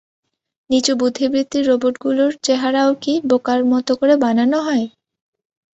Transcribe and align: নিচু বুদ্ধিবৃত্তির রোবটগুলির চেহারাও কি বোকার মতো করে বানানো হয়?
নিচু 0.69 0.93
বুদ্ধিবৃত্তির 0.95 1.63
রোবটগুলির 1.69 2.31
চেহারাও 2.43 2.91
কি 3.01 3.13
বোকার 3.29 3.59
মতো 3.71 3.91
করে 3.95 4.15
বানানো 4.23 4.57
হয়? 4.61 4.85